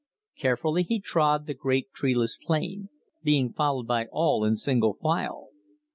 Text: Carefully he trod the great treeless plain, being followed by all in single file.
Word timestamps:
Carefully 0.35 0.81
he 0.81 0.99
trod 0.99 1.45
the 1.45 1.53
great 1.53 1.93
treeless 1.93 2.35
plain, 2.35 2.89
being 3.21 3.53
followed 3.53 3.85
by 3.85 4.07
all 4.11 4.43
in 4.43 4.55
single 4.55 4.93
file. 4.95 5.49